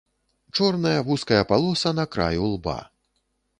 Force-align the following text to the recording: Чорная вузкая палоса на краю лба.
Чорная 0.55 1.03
вузкая 1.09 1.43
палоса 1.53 1.89
на 1.99 2.05
краю 2.15 2.43
лба. 2.57 2.79